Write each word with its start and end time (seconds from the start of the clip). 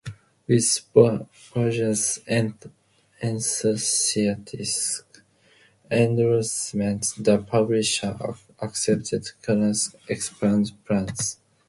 With 0.47 0.79
Varga's 0.95 2.21
enthusiastic 3.21 4.25
endorsement, 5.91 7.13
the 7.19 7.37
publisher 7.47 8.17
accepted 8.63 9.29
Knuth's 9.43 9.95
expanded 10.09 10.73
plans. 10.85 11.37